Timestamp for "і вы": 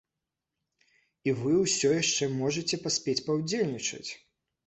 1.29-1.51